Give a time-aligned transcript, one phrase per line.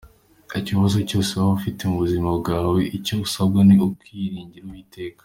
[0.61, 5.19] Ikibazo cyose waba ufite mu buzima bwawe, icyo usabwa ni ukwiringira Uwiteka.